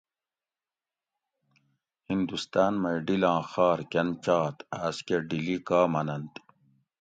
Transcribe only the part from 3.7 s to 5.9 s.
کۤن چات آۤس کہۤ ڈھلی کا